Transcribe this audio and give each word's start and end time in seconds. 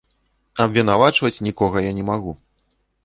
Абвінавачваць 0.65 1.43
нікога 1.49 1.85
я 1.89 1.93
не 1.99 2.07
магу. 2.11 2.33